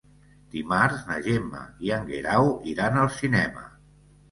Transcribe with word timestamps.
Dimarts 0.53 1.03
na 1.09 1.17
Gemma 1.27 1.61
i 1.89 1.93
en 1.99 2.09
Guerau 2.09 2.51
iran 2.75 3.01
al 3.05 3.15
cinema. 3.21 3.71